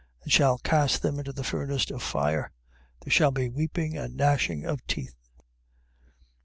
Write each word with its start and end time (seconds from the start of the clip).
13:42. 0.21 0.23
And 0.23 0.31
shall 0.31 0.57
cast 0.57 1.01
them 1.03 1.19
into 1.19 1.31
the 1.31 1.43
furnace 1.43 1.91
of 1.91 2.01
fire: 2.01 2.51
there 3.01 3.11
shall 3.11 3.29
be 3.29 3.49
weeping 3.51 3.95
and 3.95 4.15
gnashing 4.17 4.65
of 4.65 4.83
teeth. 4.87 5.13